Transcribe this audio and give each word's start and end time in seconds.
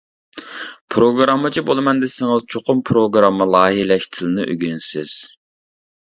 پىروگراممىچى 0.95 1.63
بولىمەن 1.67 2.01
دېسىڭىز، 2.05 2.47
چوقۇم 2.55 2.81
پىروگرامما 2.91 3.49
لايىھەلەش 3.57 4.09
تىلىنى 4.19 4.49
ئۆگىنىسىز. 4.57 5.15